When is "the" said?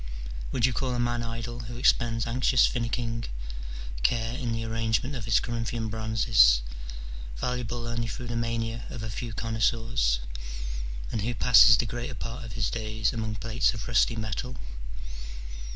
4.51-4.65, 8.25-8.35, 11.77-11.85